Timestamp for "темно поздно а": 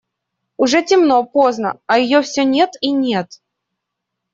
0.81-1.99